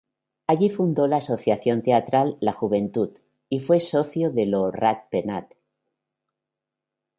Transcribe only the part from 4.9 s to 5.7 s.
Penat.